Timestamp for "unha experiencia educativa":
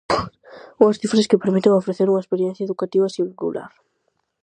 2.07-3.13